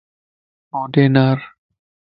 ھوڏي 0.73 1.05
نارَ 1.15 1.37